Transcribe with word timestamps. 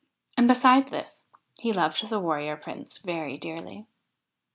And, 0.35 0.47
beside 0.47 0.87
this, 0.87 1.21
he 1.59 1.71
loved 1.71 2.09
the 2.09 2.19
Warrior 2.19 2.55
Prince 2.57 2.97
very 2.97 3.37
dearly. 3.37 3.85